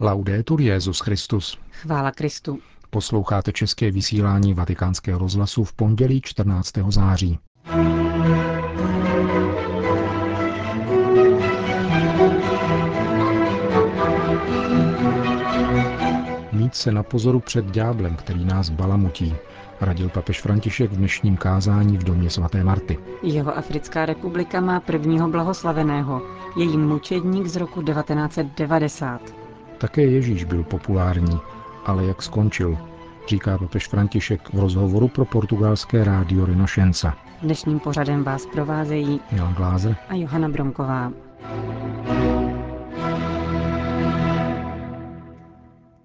[0.00, 1.58] Laudetur Jezus Christus.
[1.70, 2.58] Chvála Kristu.
[2.90, 6.72] Posloucháte české vysílání Vatikánského rozhlasu v pondělí 14.
[6.88, 7.38] září.
[16.52, 19.34] Mít se na pozoru před ďáblem, který nás balamutí,
[19.80, 22.98] radil papež František v dnešním kázání v domě svaté Marty.
[23.22, 26.22] Jeho Africká republika má prvního blahoslaveného,
[26.56, 29.43] její mučedník z roku 1990.
[29.84, 31.40] Také Ježíš byl populární,
[31.84, 32.78] ale jak skončil,
[33.28, 37.18] říká papež František v rozhovoru pro portugalské rádio Renašenca.
[37.42, 41.12] Dnešním pořadem vás provázejí Milan Glázer a Johana Bronková.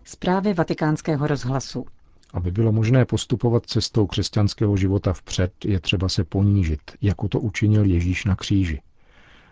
[0.03, 1.85] Zprávy vatikánského rozhlasu.
[2.33, 7.85] Aby bylo možné postupovat cestou křesťanského života vpřed, je třeba se ponížit, jako to učinil
[7.85, 8.81] Ježíš na kříži.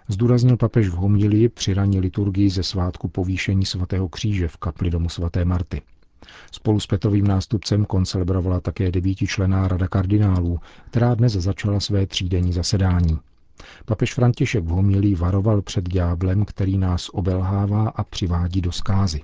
[0.08, 5.10] Zdůraznil papež v homilii při raní liturgii ze svátku povýšení svatého kříže v kapli domu
[5.10, 5.82] svaté Marty.
[6.52, 13.20] Spolu s Petovým nástupcem koncelebrovala také devítičlená rada kardinálů, která dnes začala své třídenní zasedání.
[13.86, 19.22] Papež František v homilii varoval před ďáblem, který nás obelhává a přivádí do skázy.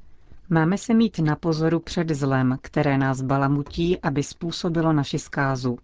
[0.50, 5.78] Máme se mít na pozoru před zlem, které nás balamutí, aby způsobilo naši zkázu.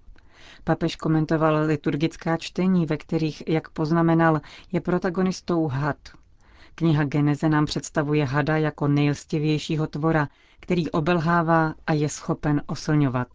[0.63, 5.97] Papež komentoval liturgická čtení, ve kterých, jak poznamenal, je protagonistou had.
[6.75, 10.27] Kniha Geneze nám představuje hada jako nejlstivějšího tvora,
[10.59, 13.27] který obelhává a je schopen oslňovat.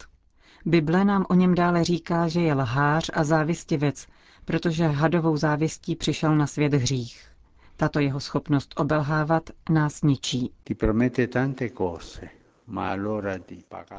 [0.65, 4.07] Bible nám o něm dále říká, že je lhář a závistivec,
[4.45, 7.21] protože hadovou závistí přišel na svět hřích.
[7.77, 10.51] Tato jeho schopnost obelhávat nás ničí.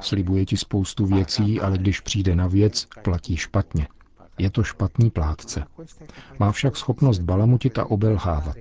[0.00, 3.88] Slibuje ti spoustu věcí, ale když přijde na věc, platí špatně.
[4.38, 5.64] Je to špatný plátce.
[6.38, 8.56] Má však schopnost balamutit a obelhávat.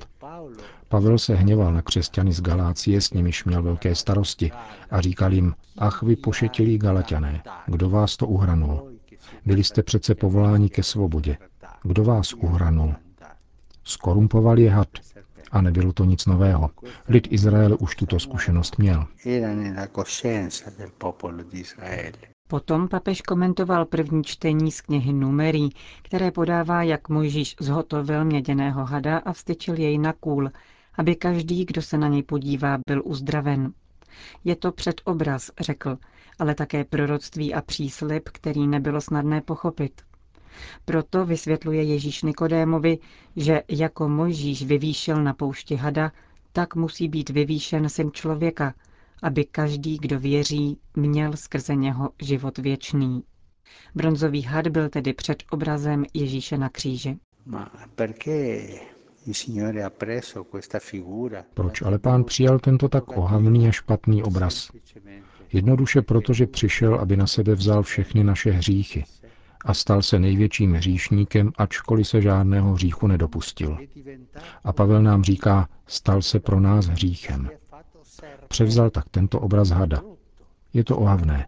[0.89, 4.51] Pavel se hněval na křesťany z Galácie, s nimiž měl velké starosti
[4.91, 8.91] a říkal jim, ach vy pošetilí Galatiané, kdo vás to uhranul?
[9.45, 11.37] Byli jste přece povoláni ke svobodě.
[11.83, 12.93] Kdo vás uhranul?
[13.83, 14.87] Skorumpoval je had.
[15.55, 16.69] A nebylo to nic nového.
[17.07, 19.05] Lid Izrael už tuto zkušenost měl.
[22.47, 25.69] Potom papež komentoval první čtení z knihy Numerí,
[26.01, 30.49] které podává, jak Mojžíš zhotovil měděného hada a vstyčil jej na kůl,
[30.97, 33.73] aby každý, kdo se na něj podívá, byl uzdraven.
[34.43, 35.97] Je to předobraz, řekl,
[36.39, 40.01] ale také proroctví a příslib, který nebylo snadné pochopit.
[40.85, 42.97] Proto vysvětluje Ježíš Nikodémovi,
[43.35, 46.11] že jako Mojžíš vyvýšil na poušti hada,
[46.53, 48.73] tak musí být vyvýšen syn člověka,
[49.23, 53.23] aby každý, kdo věří, měl skrze něho život věčný.
[53.95, 57.17] Bronzový had byl tedy před obrazem Ježíše na kříži.
[61.53, 64.71] Proč ale pán přijal tento tak ohavný a špatný obraz?
[65.53, 69.05] Jednoduše proto, že přišel, aby na sebe vzal všechny naše hříchy
[69.65, 73.77] a stal se největším hříšníkem, ačkoliv se žádného hříchu nedopustil.
[74.63, 77.49] A Pavel nám říká, stal se pro nás hříchem.
[78.47, 80.01] Převzal tak tento obraz hada.
[80.73, 81.47] Je to ohavné.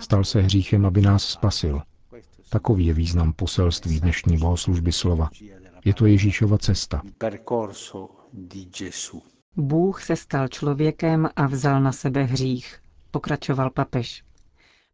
[0.00, 1.82] Stal se hříchem, aby nás spasil.
[2.50, 5.30] Takový je význam poselství dnešní bohoslužby slova.
[5.84, 7.02] Je to Ježíšova cesta.
[9.56, 12.78] Bůh se stal člověkem a vzal na sebe hřích,
[13.10, 14.24] pokračoval papež.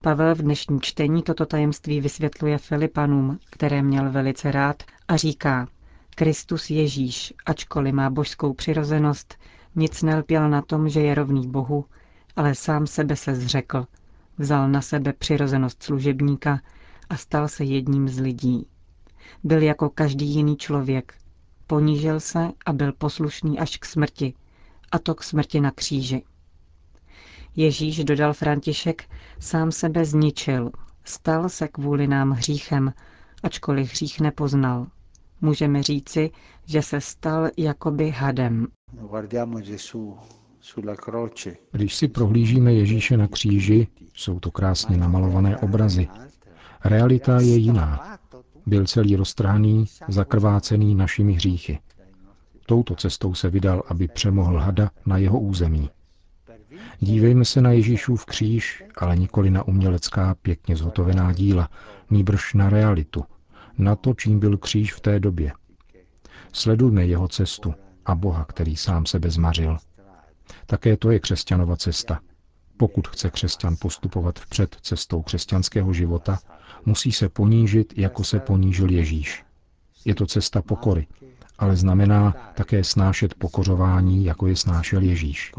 [0.05, 5.69] Pavel v dnešní čtení toto tajemství vysvětluje Filipanům, které měl velice rád, a říká,
[6.17, 9.35] Kristus Ježíš, ačkoliv má božskou přirozenost,
[9.77, 11.85] nic nelpěl na tom, že je rovný Bohu,
[12.37, 13.87] ale sám sebe se zřekl,
[14.39, 16.61] vzal na sebe přirozenost služebníka
[17.09, 18.67] a stal se jedním z lidí.
[19.45, 21.15] Byl jako každý jiný člověk.
[21.67, 24.35] Ponížil se a byl poslušný až k smrti,
[24.93, 26.23] a to k smrti na kříži.
[27.57, 29.05] Ježíš, dodal František,
[29.41, 30.71] sám sebe zničil,
[31.05, 32.93] stal se kvůli nám hříchem,
[33.43, 34.87] ačkoliv hřích nepoznal.
[35.41, 36.31] Můžeme říci,
[36.67, 38.67] že se stal jakoby hadem.
[41.73, 46.09] Když si prohlížíme Ježíše na kříži, jsou to krásně namalované obrazy.
[46.85, 48.19] Realita je jiná.
[48.67, 51.79] Byl celý roztrhaný, zakrvácený našimi hříchy.
[52.67, 55.91] Touto cestou se vydal, aby přemohl hada na jeho území.
[57.01, 61.69] Dívejme se na Ježíšův kříž, ale nikoli na umělecká, pěkně zhotovená díla,
[62.11, 63.25] nýbrž na realitu,
[63.79, 65.53] na to, čím byl kříž v té době.
[66.53, 67.75] Sledujme jeho cestu
[68.07, 69.77] a Boha, který sám sebe zmařil.
[70.67, 72.21] Také to je křesťanova cesta.
[72.77, 76.39] Pokud chce křesťan postupovat vpřed cestou křesťanského života,
[76.85, 79.45] musí se ponížit, jako se ponížil Ježíš.
[80.05, 81.07] Je to cesta pokory
[81.59, 85.53] ale znamená také snášet pokořování, jako je snášel Ježíš.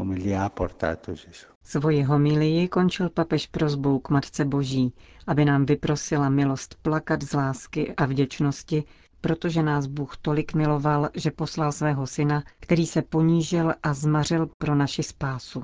[1.62, 4.92] Svoji homilii končil papež prozbou k Matce Boží,
[5.26, 8.84] aby nám vyprosila milost plakat z lásky a vděčnosti,
[9.20, 14.74] protože nás Bůh tolik miloval, že poslal svého syna, který se ponížil a zmařil pro
[14.74, 15.62] naši spásu.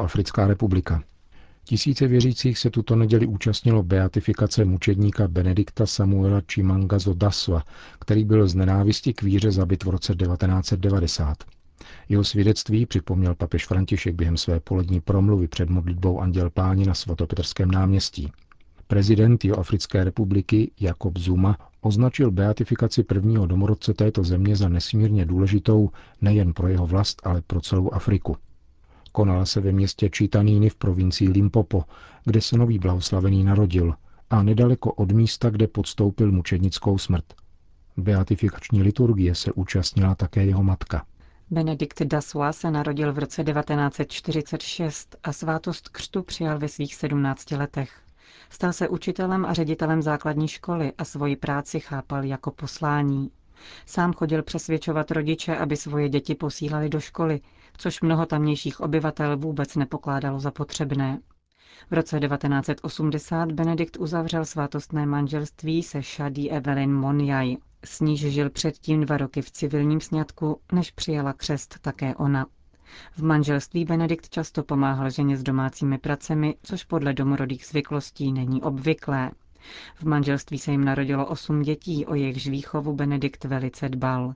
[0.00, 1.02] Africká republika.
[1.68, 7.62] Tisíce věřících se tuto neděli účastnilo beatifikace mučedníka Benedikta Samuela Chimanga Zodasva,
[8.00, 11.44] který byl z nenávisti k víře zabit v roce 1990.
[12.08, 17.70] Jeho svědectví připomněl papež František během své polední promluvy před modlitbou Anděl Páni na svatopetrském
[17.70, 18.32] náměstí.
[18.86, 25.90] Prezident Jihoafrické republiky Jakob Zuma označil beatifikaci prvního domorodce této země za nesmírně důležitou
[26.20, 28.36] nejen pro jeho vlast, ale pro celou Afriku.
[29.16, 31.84] Konala se ve městě Čitaníny v provincii Limpopo,
[32.24, 33.94] kde se nový blahoslavený narodil
[34.30, 37.24] a nedaleko od místa, kde podstoupil mučednickou smrt.
[37.96, 41.06] Beatifikační liturgie se účastnila také jeho matka.
[41.50, 47.90] Benedikt Daswa se narodil v roce 1946 a svátost křtu přijal ve svých 17 letech.
[48.50, 53.30] Stal se učitelem a ředitelem základní školy a svoji práci chápal jako poslání.
[53.86, 57.40] Sám chodil přesvědčovat rodiče, aby svoje děti posílali do školy,
[57.78, 61.20] což mnoho tamnějších obyvatel vůbec nepokládalo za potřebné.
[61.90, 69.00] V roce 1980 Benedikt uzavřel svátostné manželství se Shadi Evelyn Monjaj, s níž žil předtím
[69.00, 72.46] dva roky v civilním sňatku, než přijala křest také ona.
[73.12, 79.30] V manželství Benedikt často pomáhal ženě s domácími pracemi, což podle domorodých zvyklostí není obvyklé.
[79.94, 84.34] V manželství se jim narodilo osm dětí, o jejichž výchovu Benedikt velice dbal.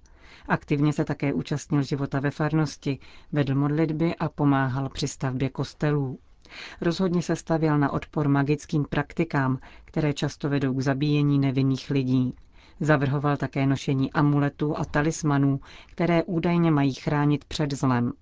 [0.49, 2.99] Aktivně se také účastnil života ve farnosti,
[3.32, 6.19] vedl modlitby a pomáhal při stavbě kostelů.
[6.81, 12.35] Rozhodně se stavěl na odpor magickým praktikám, které často vedou k zabíjení nevinných lidí.
[12.81, 18.12] Zavrhoval také nošení amuletů a talismanů, které údajně mají chránit před zlem.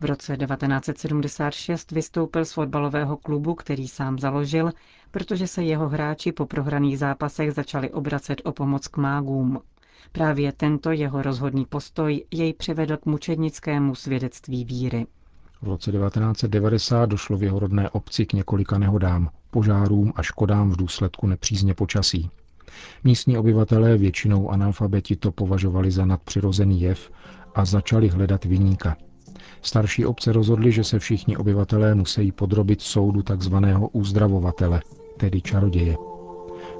[0.00, 4.70] V roce 1976 vystoupil z fotbalového klubu, který sám založil,
[5.10, 9.60] protože se jeho hráči po prohraných zápasech začali obracet o pomoc k mágům.
[10.12, 15.06] Právě tento jeho rozhodný postoj jej přivedl k mučednickému svědectví víry.
[15.62, 20.76] V roce 1990 došlo v jeho rodné obci k několika nehodám, požárům a škodám v
[20.76, 22.30] důsledku nepřízně počasí.
[23.04, 27.10] Místní obyvatelé, většinou analfabeti, to považovali za nadpřirozený jev
[27.54, 28.96] a začali hledat vyníka.
[29.62, 34.82] Starší obce rozhodly, že se všichni obyvatelé musí podrobit soudu takzvaného uzdravovatele,
[35.16, 35.96] tedy čaroděje.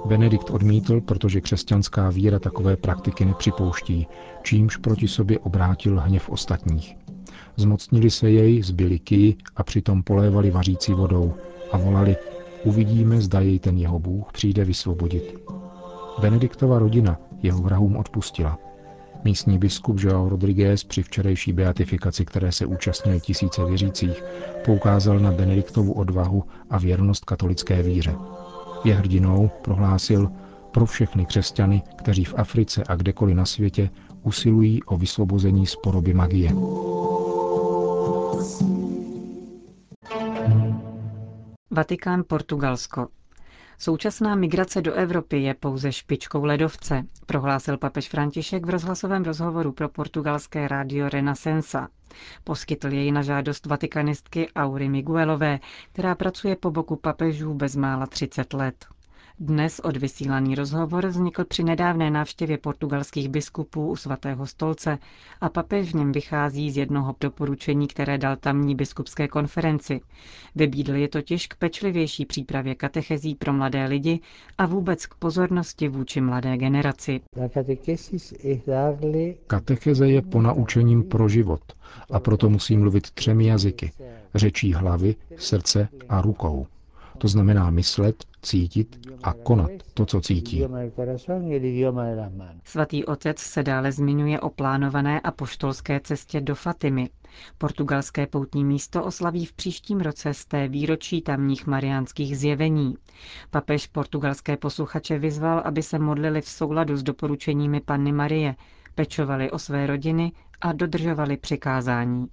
[0.04, 4.06] Benedikt odmítl, protože křesťanská víra takové praktiky nepřipouští,
[4.43, 6.96] čímž proti sobě obrátil hněv ostatních.
[7.56, 11.34] Zmocnili se jej, zbyli ký a přitom polévali vařící vodou
[11.72, 12.16] a volali,
[12.64, 15.34] uvidíme, zda jej ten jeho Bůh přijde vysvobodit.
[16.20, 18.58] Benediktova rodina jeho vrahům odpustila.
[19.25, 24.25] Místní biskup Joao Rodriguez při včerejší beatifikaci, které se účastnili tisíce věřících,
[24.64, 28.14] poukázal na Benediktovu odvahu a věrnost katolické víře.
[28.84, 30.31] Je hrdinou, prohlásil,
[30.70, 33.90] pro všechny křesťany, kteří v Africe a kdekoliv na světě
[34.23, 36.52] usilují o vysvobození z poroby magie.
[41.70, 43.08] Vatikán, Portugalsko.
[43.78, 49.88] Současná migrace do Evropy je pouze špičkou ledovce, prohlásil papež František v rozhlasovém rozhovoru pro
[49.88, 51.88] portugalské rádio Renasensa.
[52.44, 55.60] Poskytl jej na žádost vatikanistky Aury Miguelové,
[55.93, 58.86] která pracuje po boku papežů bezmála 30 let.
[59.44, 64.99] Dnes odvysílaný rozhovor vznikl při nedávné návštěvě portugalských biskupů u svatého stolce
[65.41, 70.01] a papež v něm vychází z jednoho doporučení, které dal tamní biskupské konferenci.
[70.55, 74.20] Vybídl je totiž k pečlivější přípravě katechezí pro mladé lidi
[74.58, 77.20] a vůbec k pozornosti vůči mladé generaci.
[79.46, 81.61] Katecheze je ponaučením pro život
[82.11, 83.93] a proto musí mluvit třemi jazyky.
[84.34, 86.67] Řečí hlavy, srdce a rukou.
[87.22, 90.64] To znamená myslet, cítit a konat to, co cítí.
[92.64, 97.10] Svatý otec se dále zmiňuje o plánované a poštolské cestě do Fatimy.
[97.58, 102.94] Portugalské poutní místo oslaví v příštím roce z té výročí tamních mariánských zjevení.
[103.50, 108.55] Papež portugalské posluchače vyzval, aby se modlili v souladu s doporučeními Panny Marie,
[108.94, 112.26] pečovali o své rodiny a dodržovali přikázání.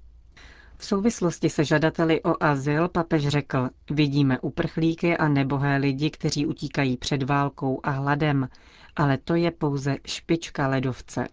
[0.81, 6.98] V souvislosti se žadateli o azyl papež řekl, vidíme uprchlíky a nebohé lidi, kteří utíkají
[6.98, 8.50] před válkou a hladem,
[8.95, 11.27] ale to je pouze špička ledovce.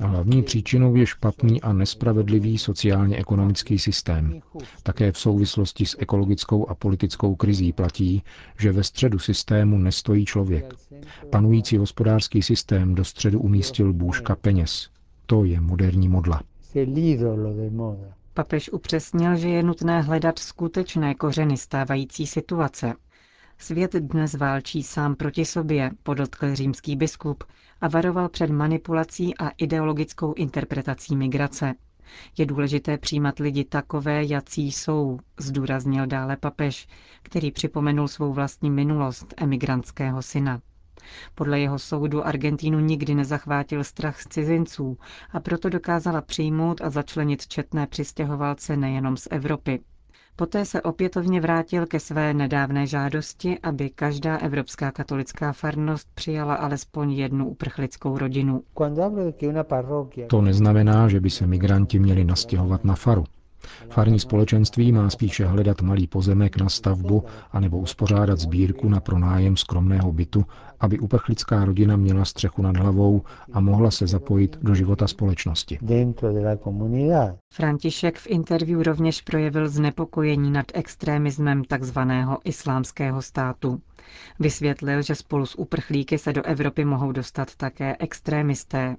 [0.00, 4.40] A hlavní příčinou je špatný a nespravedlivý sociálně-ekonomický systém.
[4.82, 8.22] Také v souvislosti s ekologickou a politickou krizí platí,
[8.58, 10.74] že ve středu systému nestojí člověk.
[11.30, 14.88] Panující hospodářský systém do středu umístil bůžka peněz.
[15.26, 16.42] To je moderní modla.
[18.34, 22.94] Papež upřesnil, že je nutné hledat skutečné kořeny stávající situace.
[23.58, 27.44] Svět dnes válčí sám proti sobě, podotkl římský biskup
[27.80, 31.74] a varoval před manipulací a ideologickou interpretací migrace.
[32.38, 36.88] Je důležité přijímat lidi takové, jací jsou, zdůraznil dále papež,
[37.22, 40.60] který připomenul svou vlastní minulost emigrantského syna.
[41.34, 44.98] Podle jeho soudu Argentínu nikdy nezachvátil strach z cizinců
[45.32, 49.80] a proto dokázala přijmout a začlenit četné přistěhovalce nejenom z Evropy.
[50.36, 57.12] Poté se opětovně vrátil ke své nedávné žádosti, aby každá evropská katolická farnost přijala alespoň
[57.12, 58.62] jednu uprchlickou rodinu.
[60.26, 63.24] To neznamená, že by se migranti měli nastěhovat na faru.
[63.90, 70.12] Farní společenství má spíše hledat malý pozemek na stavbu anebo uspořádat sbírku na pronájem skromného
[70.12, 70.44] bytu,
[70.80, 75.78] aby uprchlická rodina měla střechu nad hlavou a mohla se zapojit do života společnosti.
[77.52, 81.98] František v interview rovněž projevil znepokojení nad extremismem tzv.
[82.44, 83.80] islámského státu.
[84.40, 88.96] Vysvětlil, že spolu s uprchlíky se do Evropy mohou dostat také extrémisté.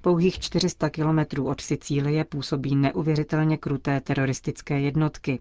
[0.00, 5.40] Pouhých 400 kilometrů od Sicílie působí neuvěřitelně kruté teroristické jednotky.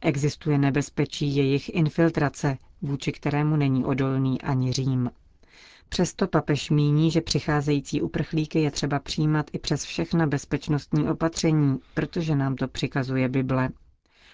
[0.00, 5.10] Existuje nebezpečí jejich infiltrace, vůči kterému není odolný ani Řím.
[5.88, 12.36] Přesto papež míní, že přicházející uprchlíky je třeba přijímat i přes všechna bezpečnostní opatření, protože
[12.36, 13.68] nám to přikazuje Bible.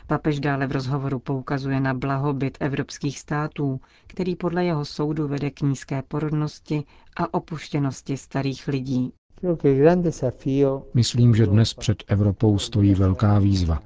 [0.07, 5.61] Papež dále v rozhovoru poukazuje na blahobyt evropských států, který podle jeho soudu vede k
[5.61, 6.85] nízké porodnosti
[7.16, 9.12] a opuštěnosti starých lidí.
[10.95, 13.81] Myslím, že dnes před Evropou stojí velká výzva.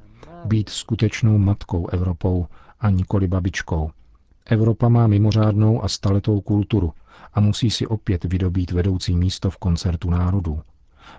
[0.45, 2.47] Být skutečnou matkou Evropou
[2.81, 3.91] a nikoli babičkou.
[4.47, 6.93] Evropa má mimořádnou a staletou kulturu
[7.35, 10.61] a musí si opět vydobít vedoucí místo v koncertu národů.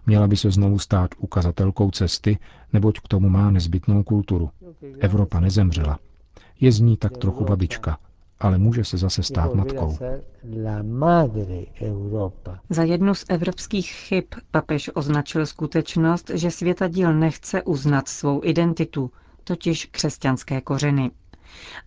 [0.05, 2.37] Měla by se znovu stát ukazatelkou cesty,
[2.73, 4.49] neboť k tomu má nezbytnou kulturu.
[4.99, 5.99] Evropa nezemřela.
[6.59, 7.97] Je z ní tak trochu babička,
[8.41, 9.97] ale může se zase stát matkou.
[12.69, 19.11] Za jednu z evropských chyb papež označil skutečnost, že světadíl nechce uznat svou identitu,
[19.43, 21.11] totiž křesťanské kořeny.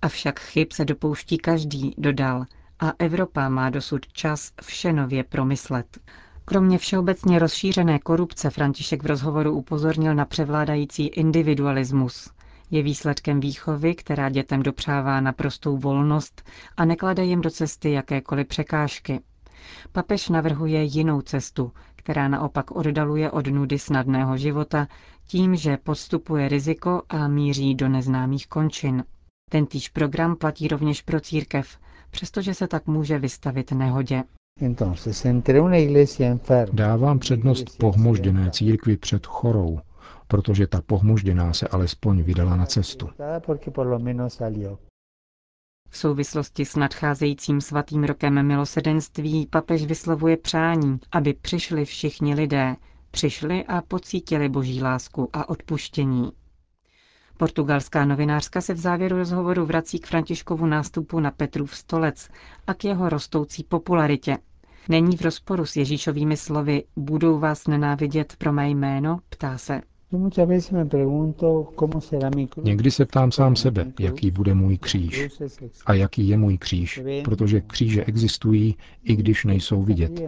[0.03, 2.45] Avšak chyb se dopouští každý, dodal,
[2.81, 5.99] a Evropa má dosud čas vše nově promyslet.
[6.45, 12.31] Kromě všeobecně rozšířené korupce František v rozhovoru upozornil na převládající individualismus,
[12.71, 16.43] je výsledkem výchovy, která dětem dopřává naprostou volnost
[16.77, 19.21] a neklade jim do cesty jakékoliv překážky.
[19.93, 24.89] Papež navrhuje jinou cestu, která naopak oddaluje od nudy snadného života
[25.27, 29.05] tím, že podstupuje riziko a míří do neznámých končin.
[29.51, 31.79] Tentýž program platí rovněž pro církev,
[32.11, 34.23] přestože se tak může vystavit nehodě.
[36.73, 39.81] Dávám přednost pohmožděné církvi před chorou,
[40.29, 43.11] protože ta pohmožděná se alespoň vydala na cestu.
[45.89, 52.77] V souvislosti s nadcházejícím svatým rokem milosedenství papež vyslovuje přání, aby přišli všichni lidé,
[53.11, 56.33] přišli a pocítili boží lásku a odpuštění.
[57.37, 62.29] Portugalská novinářka se v závěru rozhovoru vrací k Františkovu nástupu na Petrův stolec
[62.67, 64.39] a k jeho rostoucí popularitě.
[64.89, 69.81] Není v rozporu s Ježíšovými slovy budou vás nenávidět pro mé jméno, ptá se.
[72.65, 75.29] Někdy se ptám sám sebe, jaký bude můj kříž
[75.87, 80.23] a jaký je můj kříž, protože kříže existují, i když nejsou vidět.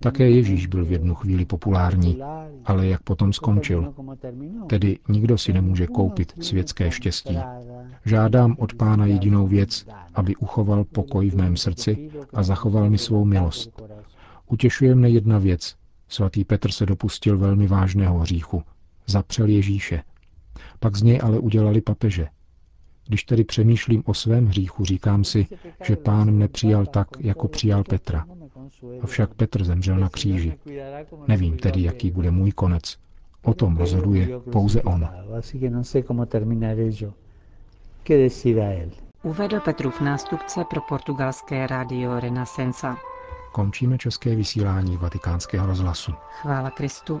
[0.00, 2.18] Také Ježíš byl v jednu chvíli populární,
[2.64, 3.94] ale jak potom skončil.
[4.66, 7.38] Tedy nikdo si nemůže koupit světské štěstí.
[8.04, 13.24] Žádám od Pána jedinou věc, aby uchoval pokoj v mém srdci a zachoval mi svou
[13.24, 13.82] milost.
[14.48, 15.76] Utěšuje mne jedna věc.
[16.08, 18.62] Svatý Petr se dopustil velmi vážného hříchu
[19.12, 20.02] zapřel Ježíše.
[20.80, 22.28] Pak z něj ale udělali papeže.
[23.08, 25.46] Když tedy přemýšlím o svém hříchu, říkám si,
[25.84, 28.26] že pán mne přijal tak, jako přijal Petra.
[29.02, 30.58] Avšak Petr zemřel na kříži.
[31.28, 32.98] Nevím tedy, jaký bude můj konec.
[33.42, 35.08] O tom rozhoduje pouze on.
[39.22, 42.96] Uvedl Petrův nástupce pro portugalské rádio Renasensa.
[43.52, 46.12] Končíme české vysílání vatikánského rozhlasu.
[46.40, 47.20] Chvála Kristu.